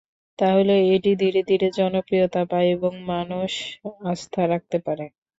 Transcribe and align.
তাহলে 0.39 0.75
এটি 0.93 1.11
ধীরে 1.21 1.41
ধীরে 1.49 1.67
জনপ্রিয়তা 1.77 2.41
পায় 2.51 2.69
এবং 2.75 2.91
মানুষ 3.11 3.51
আস্থা 4.05 4.41
রাখতে 4.51 4.77
পারে। 4.85 5.05